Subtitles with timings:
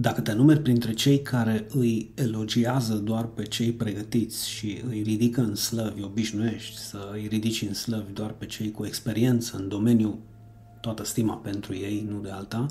[0.00, 5.40] Dacă te numeri printre cei care îi elogiază doar pe cei pregătiți și îi ridică
[5.40, 10.18] în slăvi, obișnuiești să îi ridici în slăvi doar pe cei cu experiență în domeniu,
[10.80, 12.66] toată stima pentru ei, nu de alta,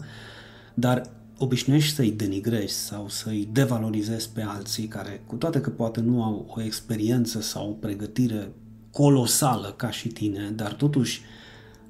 [0.73, 6.23] dar obișnuiești să-i denigrezi sau să-i devalorizezi pe alții care, cu toate că poate nu
[6.23, 8.51] au o experiență sau o pregătire
[8.91, 11.21] colosală ca și tine, dar totuși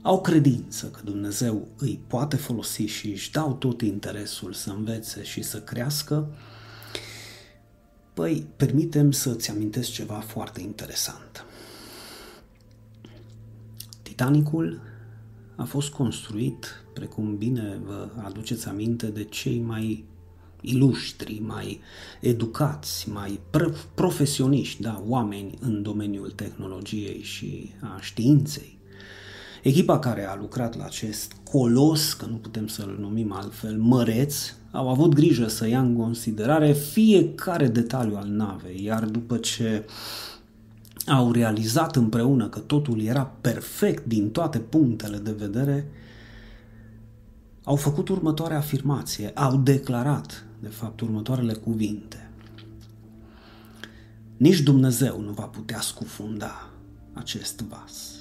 [0.01, 5.41] au credință că Dumnezeu îi poate folosi și își dau tot interesul să învețe și
[5.41, 6.27] să crească,
[8.13, 11.45] păi permitem să-ți amintesc ceva foarte interesant.
[14.01, 14.81] Titanicul
[15.55, 20.05] a fost construit, precum bine vă aduceți aminte, de cei mai
[20.61, 21.79] iluștri, mai
[22.21, 23.39] educați, mai
[23.95, 28.78] profesioniști, da, oameni în domeniul tehnologiei și a științei.
[29.63, 34.89] Echipa care a lucrat la acest colos, că nu putem să-l numim altfel, măreț, au
[34.89, 39.85] avut grijă să ia în considerare fiecare detaliu al navei, iar după ce
[41.07, 45.91] au realizat împreună că totul era perfect din toate punctele de vedere,
[47.63, 52.29] au făcut următoarea afirmație, au declarat, de fapt, următoarele cuvinte.
[54.37, 56.69] Nici Dumnezeu nu va putea scufunda
[57.13, 58.18] acest vas.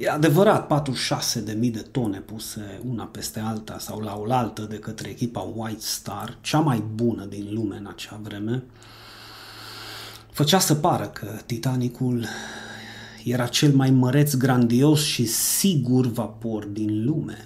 [0.00, 5.40] E adevărat, 46.000 de tone puse una peste alta sau la oaltă de către echipa
[5.40, 8.62] White Star, cea mai bună din lume în acea vreme,
[10.30, 12.26] făcea să pară că Titanicul
[13.24, 17.38] era cel mai măreț, grandios și sigur vapor din lume.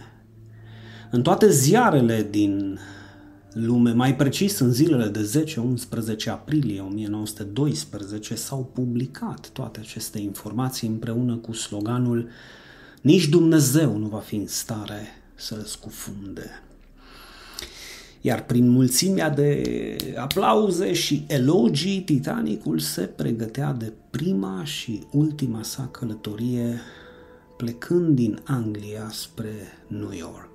[1.10, 2.78] În toate ziarele din
[3.52, 5.44] lume, mai precis în zilele de
[6.26, 12.28] 10-11 aprilie 1912, s-au publicat toate aceste informații împreună cu sloganul
[13.00, 16.50] Nici Dumnezeu nu va fi în stare să-l scufunde.
[18.20, 25.88] Iar prin mulțimea de aplauze și elogii, Titanicul se pregătea de prima și ultima sa
[25.92, 26.80] călătorie
[27.56, 29.52] plecând din Anglia spre
[29.86, 30.51] New York.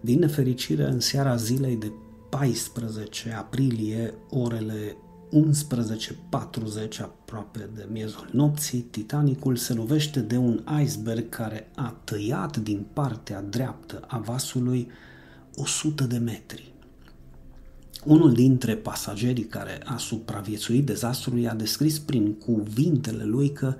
[0.00, 1.92] Din nefericire, în seara zilei de
[2.28, 4.96] 14 aprilie, orele
[5.30, 12.86] 11.40 aproape de miezul nopții, Titanicul se lovește de un iceberg care a tăiat din
[12.92, 14.88] partea dreaptă a vasului
[15.54, 16.72] 100 de metri.
[18.04, 23.74] Unul dintre pasagerii care a supraviețuit dezastrului a descris prin cuvintele lui că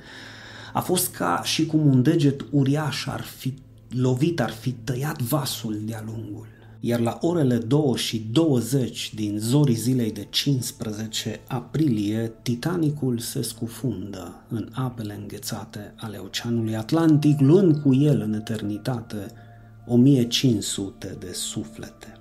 [0.73, 3.55] a fost ca și cum un deget uriaș ar fi
[3.91, 6.47] lovit, ar fi tăiat vasul de-a lungul.
[6.81, 14.43] Iar la orele 2 și 20 din zorii zilei de 15 aprilie, Titanicul se scufundă
[14.49, 19.27] în apele înghețate ale Oceanului Atlantic, luând cu el în eternitate
[19.87, 22.15] 1500 de suflete.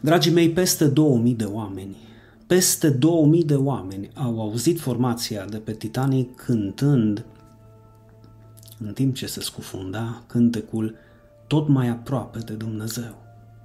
[0.00, 1.96] Dragii mei, peste 2000 de oameni,
[2.46, 7.24] peste 2000 de oameni au auzit formația de pe Titanic cântând
[8.78, 10.94] în timp ce se scufunda cântecul
[11.46, 13.22] tot mai aproape de Dumnezeu.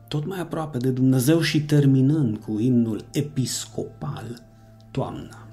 [0.07, 4.43] Tot mai aproape de Dumnezeu și terminând cu imnul episcopal
[4.91, 5.47] Toamna.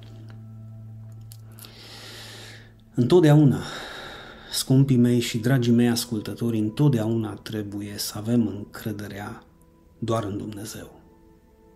[2.94, 3.60] Întotdeauna,
[4.52, 9.42] scumpii mei și dragii mei ascultători, întotdeauna trebuie să avem încrederea
[9.98, 11.00] doar în Dumnezeu.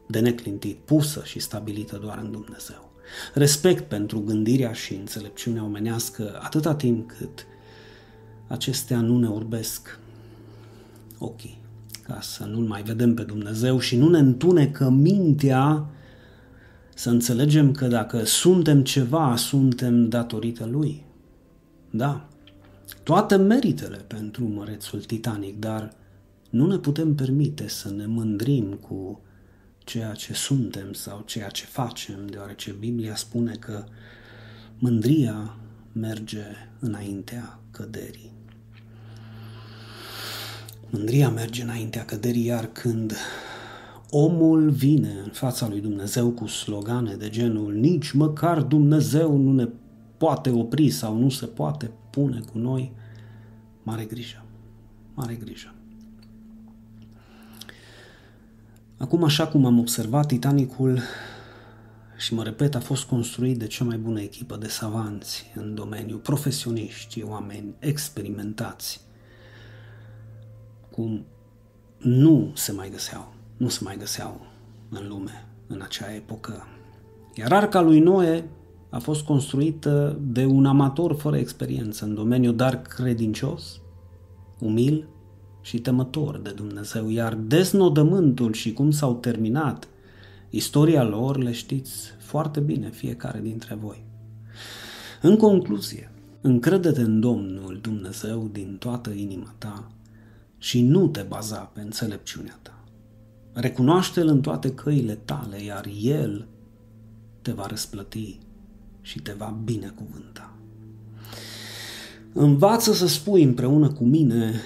[0.08, 2.92] De neclintit, pusă și stabilită doar în Dumnezeu.
[3.34, 7.46] Respect pentru gândirea și înțelepciunea omenească atâta timp cât
[8.50, 9.98] acestea nu ne orbesc
[11.18, 11.58] ochii,
[12.02, 15.86] ca să nu-L mai vedem pe Dumnezeu și nu ne întunecă mintea
[16.94, 21.04] să înțelegem că dacă suntem ceva, suntem datorită Lui.
[21.90, 22.28] Da,
[23.02, 25.92] toate meritele pentru mărețul Titanic, dar
[26.50, 29.20] nu ne putem permite să ne mândrim cu
[29.78, 33.84] ceea ce suntem sau ceea ce facem, deoarece Biblia spune că
[34.78, 35.56] mândria
[35.92, 36.44] merge
[36.78, 38.38] înaintea căderii.
[40.90, 43.16] Mândria merge înaintea căderii, iar când
[44.10, 49.68] omul vine în fața lui Dumnezeu cu slogane de genul nici măcar Dumnezeu nu ne
[50.16, 52.92] poate opri sau nu se poate pune cu noi,
[53.82, 54.44] mare grijă,
[55.14, 55.74] mare grijă.
[58.96, 61.00] Acum, așa cum am observat, Titanicul,
[62.16, 66.16] și mă repet, a fost construit de cea mai bună echipă de savanți în domeniu,
[66.16, 69.00] profesioniști, oameni experimentați,
[71.00, 71.24] cum
[71.98, 74.40] nu se mai găseau, nu se mai găseau
[74.88, 76.66] în lume în acea epocă.
[77.34, 78.48] Iar arca lui Noe
[78.90, 83.80] a fost construită de un amator fără experiență în domeniu, dar credincios,
[84.58, 85.08] umil
[85.60, 89.88] și temător de Dumnezeu, iar deznodământul și cum s-au terminat
[90.50, 94.04] istoria lor le știți foarte bine fiecare dintre voi.
[95.22, 99.90] În concluzie, încrede-te în Domnul Dumnezeu din toată inima ta
[100.60, 102.84] și nu te baza pe înțelepciunea ta.
[103.52, 106.46] Recunoaște-L în toate căile tale, iar El
[107.42, 108.38] te va răsplăti
[109.00, 110.52] și te va binecuvânta.
[112.32, 114.60] Învață să spui împreună cu mine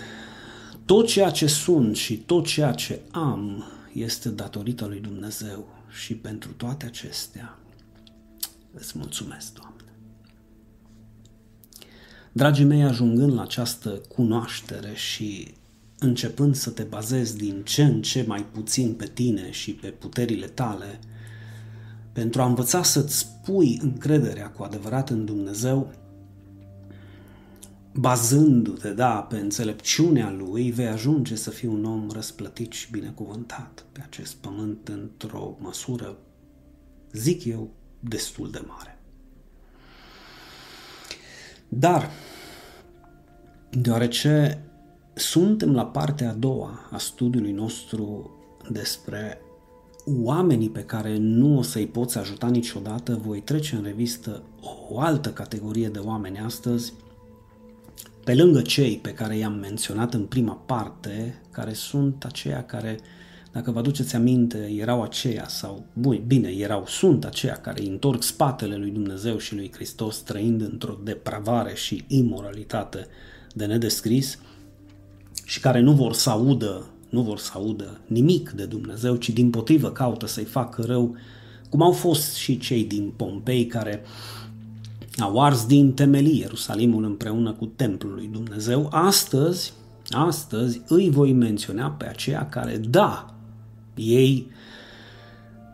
[0.84, 5.68] tot ceea ce sunt și tot ceea ce am este datorită lui Dumnezeu
[6.02, 7.58] și pentru toate acestea
[8.72, 9.74] îți mulțumesc, Doamne.
[12.32, 15.54] Dragii mei, ajungând la această cunoaștere și
[15.98, 20.46] începând să te bazezi din ce în ce mai puțin pe tine și pe puterile
[20.46, 20.98] tale,
[22.12, 25.92] pentru a învăța să-ți pui încrederea cu adevărat în Dumnezeu,
[27.92, 34.00] bazându-te, da, pe înțelepciunea Lui, vei ajunge să fii un om răsplătit și binecuvântat pe
[34.02, 36.16] acest pământ într-o măsură,
[37.12, 37.70] zic eu,
[38.00, 38.98] destul de mare.
[41.68, 42.10] Dar,
[43.70, 44.64] deoarece
[45.14, 48.30] suntem la partea a doua a studiului nostru
[48.70, 49.40] despre
[50.06, 54.42] oamenii pe care nu o să-i poți ajuta niciodată, voi trece în revistă
[54.88, 56.92] o altă categorie de oameni astăzi,
[58.24, 62.98] pe lângă cei pe care i-am menționat în prima parte, care sunt aceia care,
[63.52, 68.76] dacă vă aduceți aminte, erau aceia sau, bun, bine, erau, sunt aceia care întorc spatele
[68.76, 73.06] lui Dumnezeu și lui Hristos trăind într-o depravare și imoralitate
[73.54, 74.38] de nedescris
[75.44, 79.50] și care nu vor să audă nu vor să audă nimic de Dumnezeu, ci din
[79.50, 81.16] potrivă caută să-i facă rău,
[81.68, 84.02] cum au fost și cei din Pompei care
[85.18, 88.88] au ars din temelii Ierusalimul împreună cu templul lui Dumnezeu.
[88.90, 89.72] Astăzi,
[90.10, 93.34] astăzi îi voi menționa pe aceia care, da,
[93.94, 94.50] ei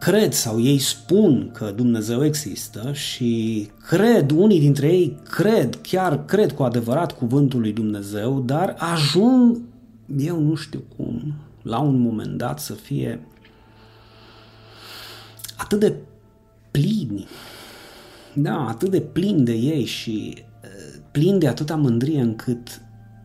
[0.01, 6.53] cred sau ei spun că Dumnezeu există și cred, unii dintre ei cred, chiar cred
[6.53, 9.61] cu adevărat cuvântul lui Dumnezeu, dar ajung
[10.19, 13.27] eu nu știu cum, la un moment dat să fie
[15.57, 15.95] atât de
[16.71, 17.27] plini,
[18.35, 22.81] da, atât de plini de ei și uh, plini de atâta mândrie încât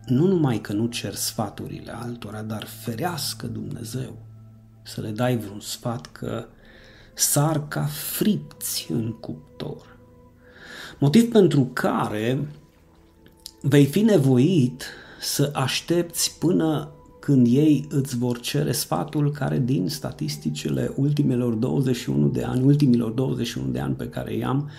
[0.06, 4.16] nu numai că nu cer sfaturile altora, dar ferească Dumnezeu
[4.82, 6.46] să le dai vreun sfat că
[7.18, 9.96] sar ca fripți în cuptor.
[10.98, 12.48] Motiv pentru care
[13.60, 14.84] vei fi nevoit
[15.20, 16.90] să aștepți până
[17.20, 23.68] când ei îți vor cere sfatul care din statisticile ultimelor 21 de ani, ultimilor 21
[23.68, 24.70] de ani pe care i-am,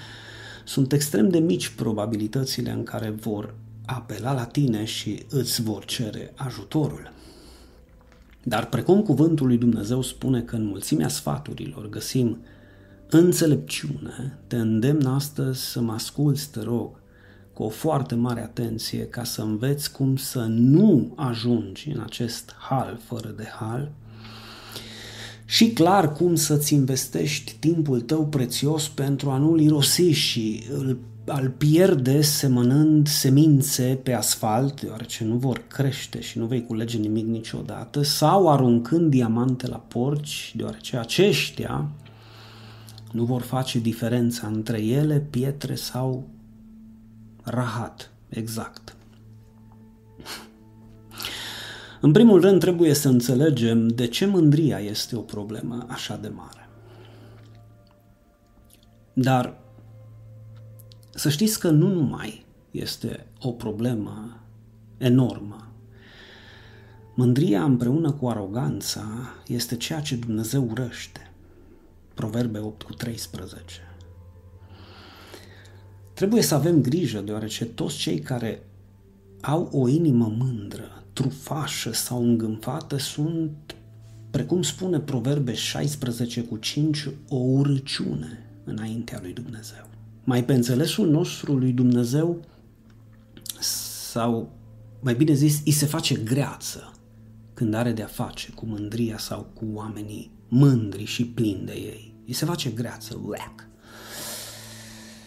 [0.63, 3.53] sunt extrem de mici probabilitățile în care vor
[3.85, 7.11] apela la tine și îți vor cere ajutorul.
[8.47, 12.37] Dar precum cuvântul lui Dumnezeu spune că în mulțimea sfaturilor găsim
[13.09, 16.89] înțelepciune, te îndemn astăzi să mă asculți, te rog,
[17.53, 22.99] cu o foarte mare atenție ca să înveți cum să nu ajungi în acest hal
[23.03, 23.91] fără de hal
[25.45, 30.97] și clar cum să-ți investești timpul tău prețios pentru a nu-l irosi și îl,
[31.27, 37.25] al pierde semănând semințe pe asfalt, deoarece nu vor crește și nu vei culege nimic
[37.25, 41.89] niciodată, sau aruncând diamante la porci, deoarece aceștia
[43.11, 46.27] nu vor face diferența între ele, pietre sau
[47.43, 48.95] rahat, exact.
[52.01, 56.69] În primul rând trebuie să înțelegem de ce mândria este o problemă așa de mare.
[59.13, 59.65] Dar
[61.17, 64.39] să știți că nu numai este o problemă
[64.97, 65.71] enormă.
[67.15, 69.05] Mândria împreună cu aroganța
[69.47, 71.31] este ceea ce Dumnezeu urăște.
[72.13, 73.81] Proverbe 8 cu 13.
[76.13, 78.63] Trebuie să avem grijă, deoarece toți cei care
[79.41, 83.75] au o inimă mândră, trufașă sau îngânfată sunt,
[84.31, 89.96] precum spune Proverbe 16 cu 5, o urăciune înaintea lui Dumnezeu.
[90.27, 92.45] Mai pe înțelesul nostru lui Dumnezeu
[94.11, 94.51] sau,
[94.99, 96.93] mai bine zis, îi se face greață
[97.53, 102.13] când are de-a face cu mândria sau cu oamenii mândri și plini de ei.
[102.25, 103.67] Îi se face greață, uec.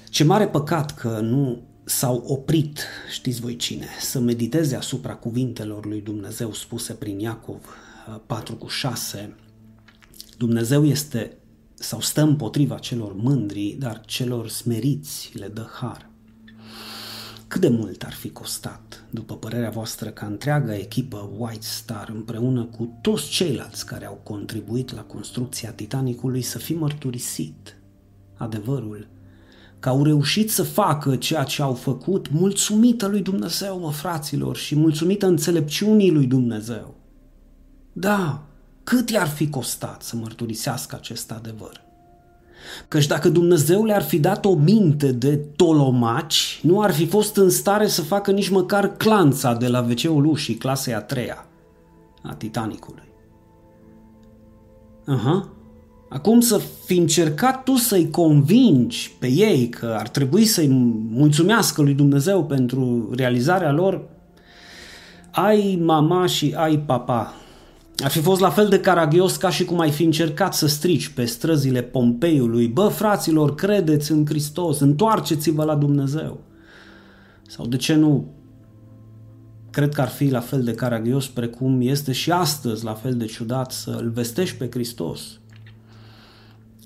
[0.09, 2.81] Ce mare păcat că nu s-au oprit,
[3.13, 7.67] știți voi cine, să mediteze asupra cuvintelor lui Dumnezeu spuse prin Iacov
[8.27, 9.35] 4 uh, cu 6.
[10.37, 11.40] Dumnezeu este
[11.83, 16.11] sau stă împotriva celor mândri, dar celor smeriți le dă har.
[17.49, 22.65] Cât de mult ar fi costat, după părerea voastră, ca întreaga echipă White Star împreună
[22.65, 27.77] cu toți ceilalți care au contribuit la construcția Titanicului să fi mărturisit
[28.37, 29.09] adevărul
[29.79, 34.77] că au reușit să facă ceea ce au făcut mulțumită lui Dumnezeu, mă fraților, și
[34.77, 36.95] mulțumită înțelepciunii lui Dumnezeu.
[37.93, 38.47] Da,
[38.85, 41.89] cât i-ar fi costat să mărturisească acest adevăr?
[42.89, 47.51] Căci dacă Dumnezeu le-ar fi dat o minte de tolomaci, nu ar fi fost în
[47.51, 51.47] stare să facă nici măcar clanța de la wc ușii clasei a treia
[52.23, 53.09] a Titanicului.
[55.07, 55.49] Aha.
[56.09, 60.69] Acum să fi încercat tu să-i convingi pe ei că ar trebui să-i
[61.11, 64.09] mulțumească lui Dumnezeu pentru realizarea lor,
[65.31, 67.35] ai mama și ai papa
[68.03, 71.09] ar fi fost la fel de caragios ca și cum ai fi încercat să strici
[71.09, 76.41] pe străzile Pompeiului, bă, fraților, credeți în Hristos, întoarceți-vă la Dumnezeu.
[77.47, 78.29] Sau de ce nu?
[79.71, 83.25] Cred că ar fi la fel de caragios precum este și astăzi la fel de
[83.25, 85.21] ciudat să-L vestești pe Hristos.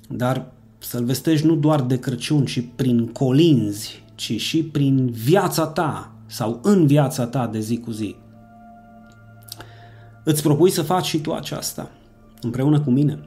[0.09, 6.11] Dar să-L vestești nu doar de Crăciun, ci prin colinzi, ci și prin viața ta
[6.25, 8.15] sau în viața ta de zi cu zi.
[10.27, 11.91] Îți propui să faci și tu aceasta,
[12.41, 13.19] împreună cu mine.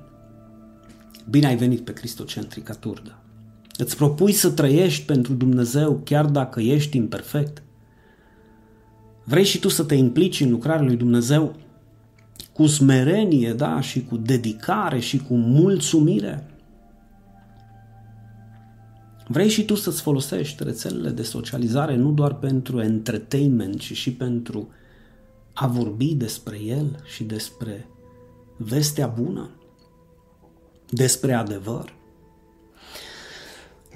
[1.31, 3.19] Bine ai venit pe Cristocentrica Turda.
[3.77, 7.63] Îți propui să trăiești pentru Dumnezeu chiar dacă ești imperfect.
[9.25, 11.55] Vrei și tu să te implici în lucrarea lui Dumnezeu
[12.53, 16.47] cu smerenie, da, și cu dedicare și cu mulțumire.
[19.27, 24.69] Vrei și tu să-ți folosești rețelele de socializare nu doar pentru entertainment, ci și pentru
[25.61, 27.89] a vorbi despre El și despre
[28.57, 29.51] vestea bună,
[30.91, 31.95] despre adevăr.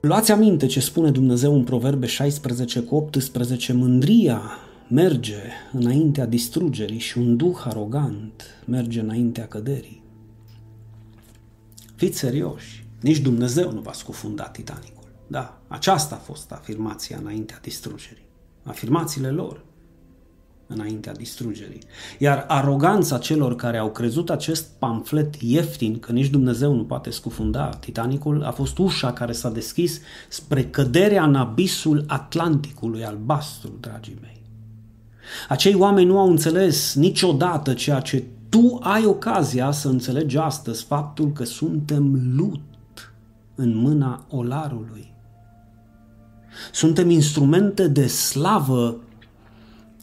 [0.01, 4.43] Luați aminte ce spune Dumnezeu în Proverbe 16 cu 18, mândria
[4.89, 5.43] merge
[5.73, 10.03] înaintea distrugerii și un duh arogant merge înaintea căderii.
[11.95, 15.09] Fiți serioși, nici Dumnezeu nu va scufunda Titanicul.
[15.27, 18.27] Da, aceasta a fost afirmația înaintea distrugerii.
[18.63, 19.65] Afirmațiile lor
[20.75, 21.83] înaintea distrugerii.
[22.19, 27.69] Iar aroganța celor care au crezut acest pamflet ieftin, că nici Dumnezeu nu poate scufunda
[27.69, 34.43] Titanicul, a fost ușa care s-a deschis spre căderea în abisul Atlanticului albastru, dragii mei.
[35.49, 41.33] Acei oameni nu au înțeles niciodată ceea ce tu ai ocazia să înțelegi astăzi, faptul
[41.33, 42.61] că suntem lut
[43.55, 45.15] în mâna olarului.
[46.73, 48.97] Suntem instrumente de slavă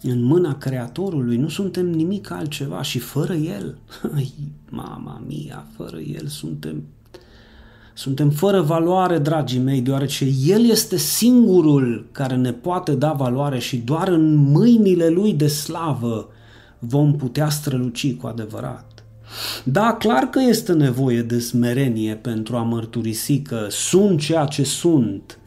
[0.02, 3.78] în mâna Creatorului, nu suntem nimic altceva și fără El,
[4.16, 4.34] ai,
[4.70, 6.84] mama mia, fără El suntem
[7.94, 13.78] suntem fără valoare, dragii mei, deoarece El este singurul care ne poate da valoare și
[13.78, 16.30] doar în mâinile Lui de slavă
[16.80, 19.04] vom putea străluci cu adevărat.
[19.64, 25.40] Da, clar că este nevoie de smerenie pentru a mărturisi că sunt ceea ce sunt,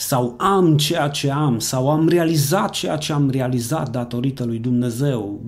[0.00, 5.40] sau am ceea ce am, sau am realizat ceea ce am realizat datorită lui Dumnezeu.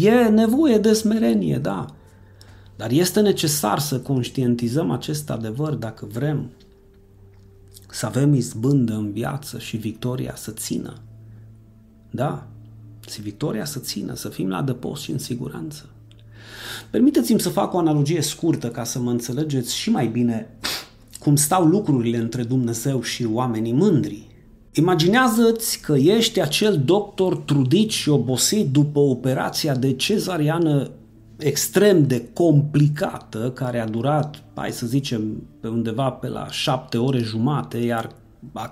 [0.00, 1.86] E nevoie de smerenie, da.
[2.76, 6.50] Dar este necesar să conștientizăm acest adevăr dacă vrem
[7.90, 10.94] să avem izbândă în viață și victoria să țină.
[12.10, 12.46] Da,
[13.10, 15.88] și victoria să țină, să fim la adăpost și în siguranță.
[16.90, 20.58] Permiteți-mi să fac o analogie scurtă ca să mă înțelegeți și mai bine
[21.18, 24.26] cum stau lucrurile între Dumnezeu și oamenii mândri.
[24.72, 30.90] Imaginează-ți că ești acel doctor trudit și obosit după operația de cezariană
[31.38, 37.18] extrem de complicată, care a durat, hai să zicem, pe undeva pe la șapte ore
[37.18, 38.10] jumate, iar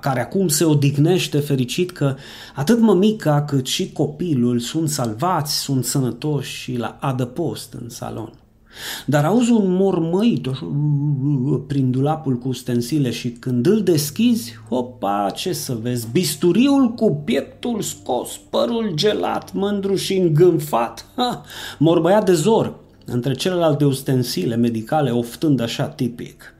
[0.00, 2.14] care acum se odihnește fericit că
[2.54, 8.32] atât mămica cât și copilul sunt salvați, sunt sănătoși și la adăpost în salon.
[9.04, 10.48] Dar auzi un mormăit
[11.66, 17.80] prin dulapul cu ustensile și când îl deschizi, hopa, ce să vezi, bisturiul cu pieptul
[17.80, 21.42] scos, părul gelat, mândru și îngânfat, ha,
[21.78, 26.54] morbăiat de zor, între celelalte ustensile medicale oftând așa tipic.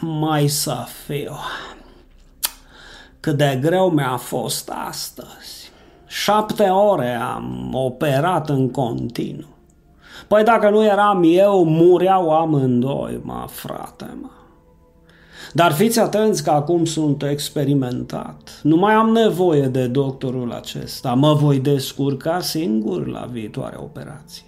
[0.00, 1.36] Mai să fiu,
[3.20, 5.70] cât de greu mi-a fost astăzi.
[6.06, 9.55] Șapte ore am operat în continuu.
[10.28, 14.28] Păi dacă nu eram eu, mureau amândoi, mă, frate, mă.
[15.52, 18.60] Dar fiți atenți că acum sunt experimentat.
[18.62, 21.14] Nu mai am nevoie de doctorul acesta.
[21.14, 24.44] Mă voi descurca singur la viitoarea operație.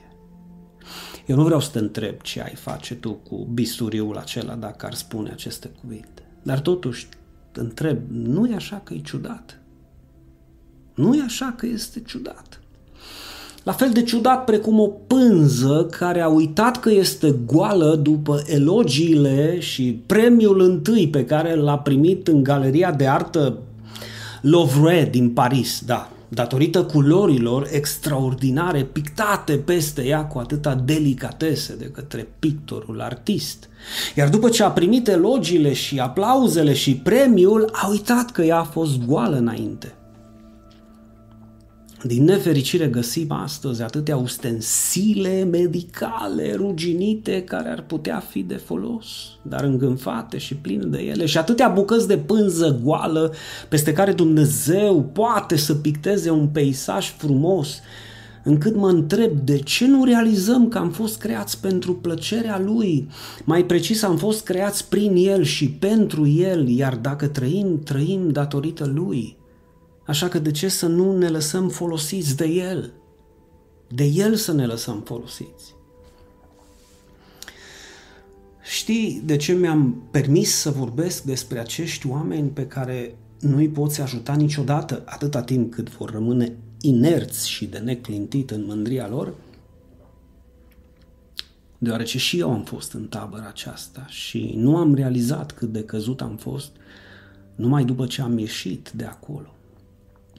[1.26, 4.94] Eu nu vreau să te întreb ce ai face tu cu bisturiul acela dacă ar
[4.94, 6.22] spune aceste cuvinte.
[6.42, 7.08] Dar totuși
[7.52, 9.60] întreb, nu e așa că e ciudat?
[10.94, 12.57] Nu e așa că este ciudat?
[13.62, 19.60] La fel de ciudat precum o pânză care a uitat că este goală după elogiile
[19.60, 23.58] și premiul întâi pe care l-a primit în galeria de artă
[24.40, 32.28] Louvre din Paris, da, datorită culorilor extraordinare pictate peste ea cu atâta delicatese de către
[32.38, 33.68] pictorul artist.
[34.16, 38.62] Iar după ce a primit elogiile și aplauzele și premiul, a uitat că ea a
[38.64, 39.97] fost goală înainte.
[42.02, 49.06] Din nefericire găsim astăzi atâtea ustensile medicale ruginite care ar putea fi de folos,
[49.42, 53.32] dar îngânfate și pline de ele și atâtea bucăți de pânză goală
[53.68, 57.80] peste care Dumnezeu poate să picteze un peisaj frumos,
[58.44, 63.08] încât mă întreb de ce nu realizăm că am fost creați pentru plăcerea Lui,
[63.44, 68.90] mai precis am fost creați prin El și pentru El, iar dacă trăim, trăim datorită
[68.94, 69.37] Lui.
[70.08, 72.92] Așa că de ce să nu ne lăsăm folosiți de El?
[73.88, 75.74] De El să ne lăsăm folosiți.
[78.62, 84.00] Știi de ce mi-am permis să vorbesc despre acești oameni pe care nu îi poți
[84.00, 89.34] ajuta niciodată atâta timp cât vor rămâne inerți și de neclintit în mândria lor?
[91.78, 96.20] Deoarece și eu am fost în tabăra aceasta și nu am realizat cât de căzut
[96.20, 96.70] am fost
[97.54, 99.52] numai după ce am ieșit de acolo.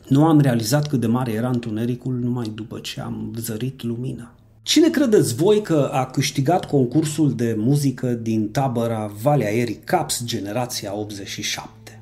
[0.10, 4.34] Nu am realizat cât de mare era întunericul numai după ce am zărit lumina.
[4.62, 10.96] Cine credeți voi că a câștigat concursul de muzică din tabăra Valea Aerii Caps generația
[10.96, 12.02] 87?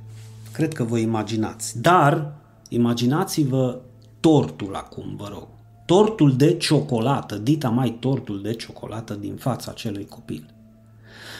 [0.51, 1.81] Cred că vă imaginați.
[1.81, 2.33] Dar
[2.69, 3.79] imaginați-vă
[4.19, 5.47] tortul acum, vă rog.
[5.85, 10.53] Tortul de ciocolată, dita mai tortul de ciocolată din fața acelui copil.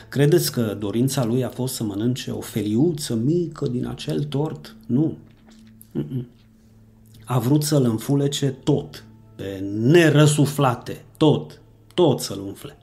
[0.10, 4.76] Credeți că dorința lui a fost să mănânce o feliuță mică din acel tort?
[4.86, 5.18] Nu.
[5.92, 6.36] Mm-mm
[7.28, 9.04] a vrut să-l înfulece tot,
[9.36, 11.62] pe nerăsuflate, tot,
[11.94, 12.78] tot să-l umfle.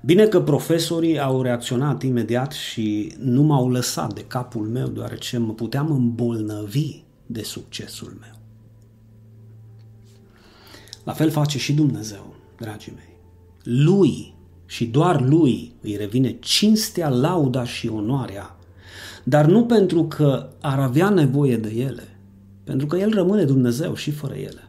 [0.00, 5.52] Bine că profesorii au reacționat imediat și nu m-au lăsat de capul meu, deoarece mă
[5.52, 8.40] puteam îmbolnăvi de succesul meu.
[11.04, 13.16] La fel face și Dumnezeu, dragii mei.
[13.62, 14.34] Lui
[14.66, 18.56] și doar lui îi revine cinstea, lauda și onoarea,
[19.24, 22.11] dar nu pentru că ar avea nevoie de ele,
[22.64, 24.66] pentru că El rămâne Dumnezeu și fără ele.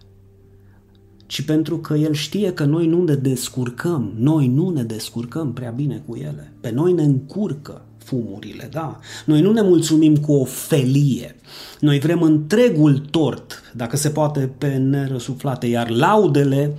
[1.25, 5.71] Ci pentru că El știe că noi nu ne descurcăm, noi nu ne descurcăm prea
[5.71, 6.53] bine cu ele.
[6.59, 8.99] Pe noi ne încurcă fumurile, da?
[9.25, 11.35] Noi nu ne mulțumim cu o felie.
[11.79, 16.77] Noi vrem întregul tort, dacă se poate, pe nerăsuflate, iar laudele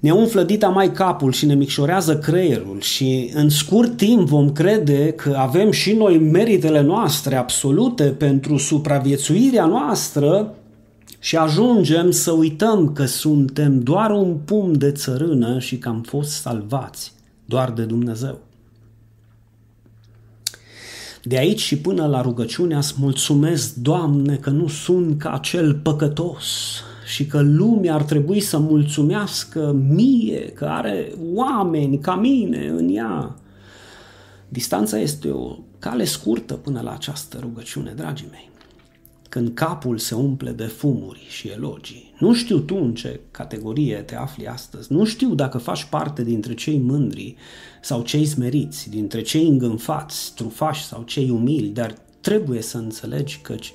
[0.00, 5.12] ne umflă dita mai capul și ne micșorează creierul și în scurt timp vom crede
[5.12, 10.54] că avem și noi meritele noastre absolute pentru supraviețuirea noastră
[11.18, 16.30] și ajungem să uităm că suntem doar un pum de țărână și că am fost
[16.30, 17.12] salvați
[17.44, 18.38] doar de Dumnezeu.
[21.22, 26.44] De aici și până la rugăciunea îți mulțumesc, Doamne, că nu sunt ca acel păcătos
[27.10, 33.36] și că lumea ar trebui să mulțumească mie, că are oameni ca mine în ea.
[34.48, 38.50] Distanța este o cale scurtă până la această rugăciune, dragii mei.
[39.28, 44.16] Când capul se umple de fumuri și elogii, nu știu tu în ce categorie te
[44.16, 47.36] afli astăzi, nu știu dacă faci parte dintre cei mândri
[47.82, 53.72] sau cei smeriți, dintre cei îngânfați, trufași sau cei umili, dar trebuie să înțelegi căci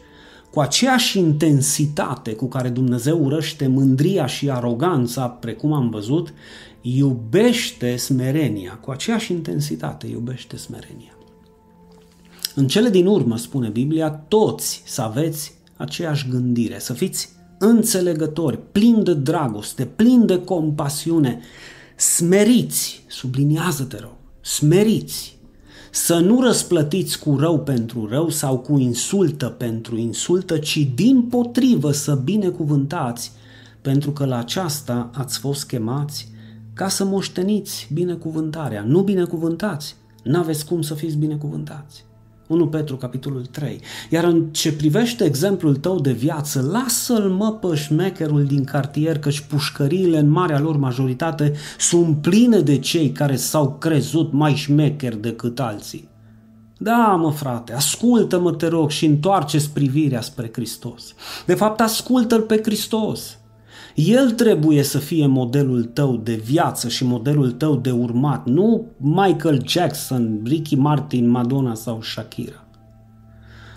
[0.56, 6.34] cu aceeași intensitate cu care Dumnezeu urăște mândria și aroganța, precum am văzut,
[6.82, 8.80] iubește smerenia.
[8.82, 11.18] Cu aceeași intensitate iubește smerenia.
[12.56, 19.04] În cele din urmă, spune Biblia, toți să aveți aceeași gândire, să fiți înțelegători, plini
[19.04, 21.40] de dragoste, plini de compasiune,
[21.96, 25.35] smeriți, subliniază-te rog, smeriți,
[25.96, 31.92] să nu răsplătiți cu rău pentru rău sau cu insultă pentru insultă, ci din potrivă
[31.92, 33.32] să binecuvântați,
[33.82, 36.32] pentru că la aceasta ați fost chemați
[36.74, 38.82] ca să moșteniți binecuvântarea.
[38.82, 42.06] Nu binecuvântați, n-aveți cum să fiți binecuvântați.
[42.48, 43.80] 1 Petru, capitolul 3.
[44.10, 49.40] Iar în ce privește exemplul tău de viață, lasă-l mă pe șmecherul din cartier, căci
[49.40, 55.60] pușcăriile în marea lor majoritate sunt pline de cei care s-au crezut mai șmecheri decât
[55.60, 56.08] alții.
[56.78, 61.14] Da, mă frate, ascultă-mă, te rog, și întoarce-ți privirea spre Hristos.
[61.46, 63.38] De fapt, ascultă-L pe Hristos.
[63.96, 69.62] El trebuie să fie modelul tău de viață și modelul tău de urmat, nu Michael
[69.68, 72.64] Jackson, Ricky Martin, Madonna sau Shakira.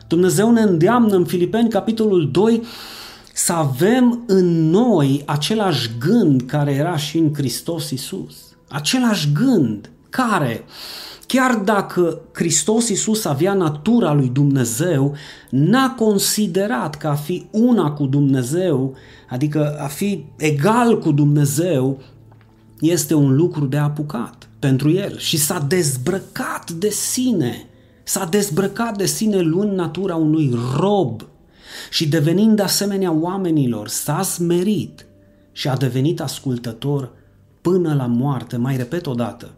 [0.08, 2.62] Dumnezeu ne îndeamnă în Filipeni, capitolul 2,
[3.34, 8.36] să avem în noi același gând care era și în Hristos Isus.
[8.68, 10.64] Același gând care,
[11.28, 15.14] chiar dacă Hristos Isus avea natura lui Dumnezeu,
[15.50, 18.94] n-a considerat că a fi una cu Dumnezeu,
[19.28, 21.98] adică a fi egal cu Dumnezeu,
[22.80, 27.66] este un lucru de apucat pentru el și s-a dezbrăcat de sine.
[28.02, 31.22] S-a dezbrăcat de sine luând natura unui rob
[31.90, 35.06] și devenind asemenea oamenilor, s-a smerit
[35.52, 37.12] și a devenit ascultător
[37.60, 38.56] până la moarte.
[38.56, 39.54] Mai repet o dată,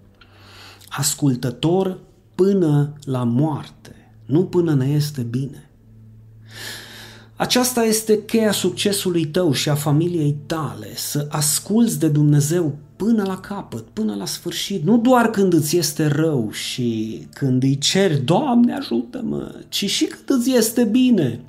[0.91, 1.99] ascultător
[2.35, 5.71] până la moarte, nu până ne este bine.
[7.37, 13.39] Aceasta este cheia succesului tău și a familiei tale, să asculți de Dumnezeu până la
[13.39, 18.75] capăt, până la sfârșit, nu doar când îți este rău și când îi ceri, Doamne
[18.75, 21.41] ajută-mă, ci și când îți este bine.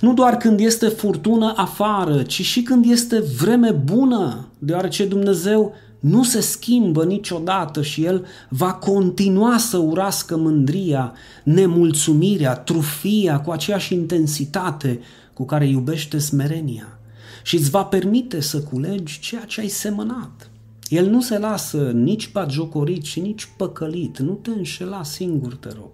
[0.00, 6.22] Nu doar când este furtună afară, ci și când este vreme bună, deoarece Dumnezeu nu
[6.22, 11.12] se schimbă niciodată și El va continua să urască mândria,
[11.42, 15.00] nemulțumirea, trufia cu aceeași intensitate
[15.32, 16.98] cu care iubește smerenia
[17.42, 20.50] și îți va permite să culegi ceea ce ai semănat.
[20.88, 25.90] El nu se lasă nici batjocorit și nici păcălit, nu te înșela singur, te rog.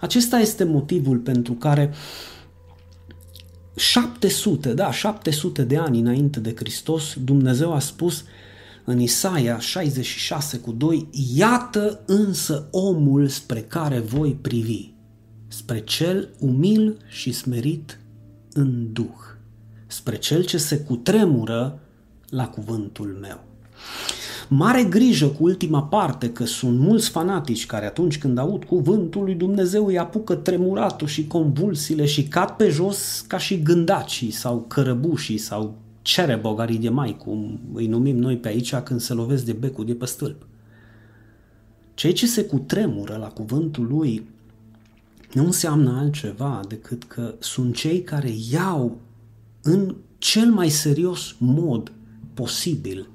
[0.00, 1.92] Acesta este motivul pentru care
[3.76, 8.24] 700, da, 700 de ani înainte de Hristos, Dumnezeu a spus
[8.84, 14.90] în Isaia 66 cu 2, Iată însă omul spre care voi privi,
[15.48, 18.00] spre cel umil și smerit
[18.52, 19.36] în duh,
[19.86, 21.78] spre cel ce se cutremură
[22.28, 23.40] la cuvântul meu.
[24.48, 29.34] Mare grijă cu ultima parte, că sunt mulți fanatici care atunci când aud cuvântul lui
[29.34, 35.38] Dumnezeu îi apucă tremuratul și convulsiile și cad pe jos ca și gândacii sau cărăbușii
[35.38, 39.52] sau cere bogarii de mai, cum îi numim noi pe aici când se lovesc de
[39.52, 40.46] becul de pe stâlp.
[41.94, 44.28] Cei ce se cutremură la cuvântul lui
[45.32, 49.00] nu înseamnă altceva decât că sunt cei care iau
[49.62, 51.92] în cel mai serios mod
[52.34, 53.08] posibil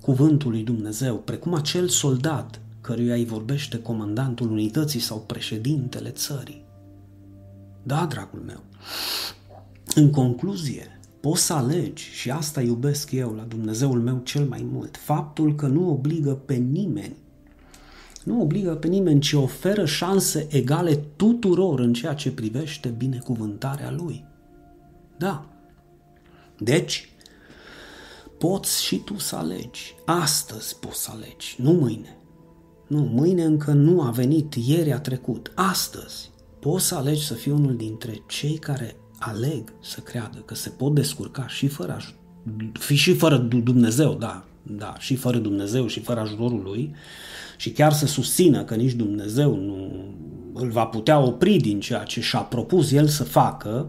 [0.00, 6.64] cuvântul lui Dumnezeu, precum acel soldat căruia îi vorbește comandantul unității sau președintele țării.
[7.82, 8.62] Da, dragul meu,
[9.94, 14.96] în concluzie, poți să alegi, și asta iubesc eu la Dumnezeul meu cel mai mult,
[14.96, 17.16] faptul că nu obligă pe nimeni,
[18.24, 24.24] nu obligă pe nimeni, ci oferă șanse egale tuturor în ceea ce privește binecuvântarea Lui.
[25.16, 25.46] Da.
[26.58, 27.12] Deci,
[28.38, 29.94] poți și tu să alegi.
[30.06, 32.16] Astăzi poți să alegi, nu mâine.
[32.86, 35.52] Nu, mâine încă nu a venit, ieri a trecut.
[35.54, 36.30] Astăzi
[36.60, 40.94] poți să alegi să fii unul dintre cei care aleg să creadă că se pot
[40.94, 41.98] descurca și fără
[42.72, 46.94] fi și fără Dumnezeu, da, da, și fără Dumnezeu și fără ajutorul lui
[47.56, 50.04] și chiar să susțină că nici Dumnezeu nu
[50.54, 53.88] îl va putea opri din ceea ce și-a propus el să facă,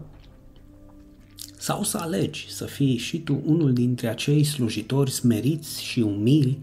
[1.58, 6.58] sau să alegi să fii și tu unul dintre acei slujitori smeriți și umili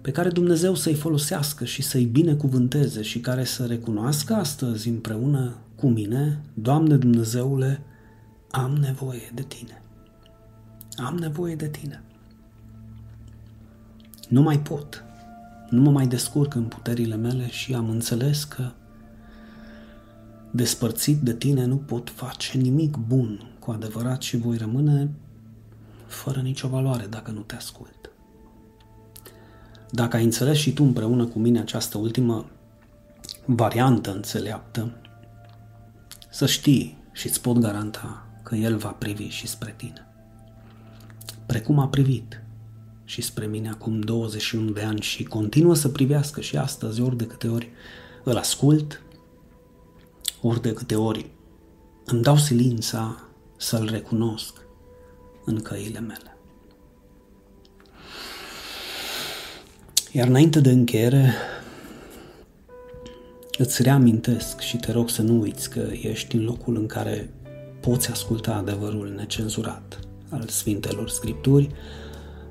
[0.00, 5.88] pe care Dumnezeu să-i folosească și să-i binecuvânteze și care să recunoască astăzi împreună cu
[5.88, 7.82] mine, Doamne Dumnezeule,
[8.50, 9.82] am nevoie de Tine.
[10.96, 12.02] Am nevoie de Tine.
[14.28, 15.04] Nu mai pot.
[15.70, 18.70] Nu mă mai descurc în puterile mele și am înțeles că
[20.50, 25.10] despărțit de Tine nu pot face nimic bun cu adevărat și voi rămâne
[26.06, 28.10] fără nicio valoare dacă nu te ascult.
[29.90, 32.46] Dacă ai înțeles și tu împreună cu mine această ultimă
[33.44, 34.96] variantă înțeleaptă,
[36.32, 40.06] să știi și îți pot garanta că El va privi și spre tine.
[41.46, 42.42] Precum a privit
[43.04, 47.26] și spre mine acum 21 de ani și continuă să privească și astăzi ori de
[47.26, 47.70] câte ori
[48.24, 49.02] îl ascult,
[50.40, 51.30] ori de câte ori
[52.04, 54.60] îmi dau silința să-L recunosc
[55.44, 56.36] în căile mele.
[60.12, 61.34] Iar înainte de încheiere,
[63.58, 67.30] îți reamintesc și te rog să nu uiți că ești în locul în care
[67.80, 71.68] poți asculta adevărul necenzurat al Sfintelor Scripturi,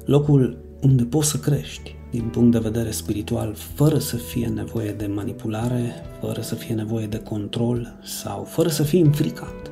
[0.05, 5.05] locul unde poți să crești din punct de vedere spiritual fără să fie nevoie de
[5.05, 9.71] manipulare, fără să fie nevoie de control sau fără să fii înfricat.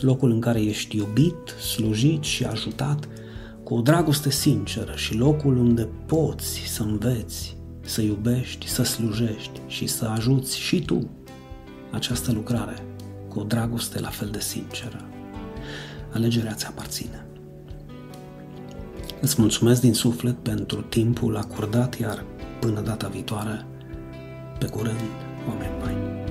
[0.00, 3.08] Locul în care ești iubit, slujit și ajutat
[3.62, 7.57] cu o dragoste sinceră și locul unde poți să înveți,
[7.88, 11.10] să iubești, să slujești și să ajuți și tu
[11.90, 12.86] această lucrare
[13.28, 15.04] cu o dragoste la fel de sinceră.
[16.12, 17.26] Alegerea ți aparține.
[19.20, 22.24] Îți mulțumesc din suflet pentru timpul acordat, iar
[22.60, 23.66] până data viitoare,
[24.58, 25.00] pe curând,
[25.48, 26.27] oameni buni.